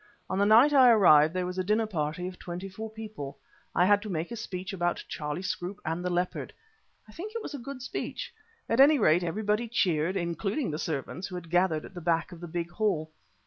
[0.31, 3.37] On the night I arrived there was a dinner party of twenty four people.
[3.75, 6.53] I had to make a speech about Charlie Scroope and the leopard.
[7.07, 8.33] I think it was a good speech.
[8.67, 12.39] At any rate everybody cheered, including the servants, who had gathered at the back of
[12.41, 13.11] the big hall.